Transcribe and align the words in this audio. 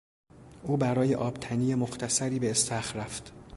او 0.63 0.77
برای 0.77 1.15
آبتنی 1.15 1.75
مختصری 1.75 2.39
به 2.39 2.51
استخر 2.51 2.99
رفت. 2.99 3.33